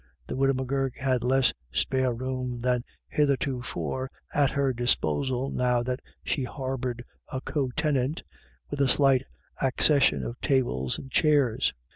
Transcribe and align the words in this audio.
The 0.25 0.35
widow 0.35 0.55
M'Gurk 0.55 0.97
had 0.97 1.23
less 1.23 1.53
spare 1.71 2.11
room 2.15 2.59
than 2.59 2.83
heretofore 3.07 4.09
at 4.33 4.49
her 4.49 4.73
disposal 4.73 5.51
now 5.51 5.83
that 5.83 5.99
she 6.23 6.43
harboured 6.43 7.05
a 7.31 7.39
co 7.39 7.69
tenant, 7.75 8.23
with 8.71 8.81
a 8.81 8.87
slight 8.87 9.23
accession 9.61 10.23
of 10.25 10.41
tables 10.41 10.97
and 10.97 11.11
chairs. 11.11 11.71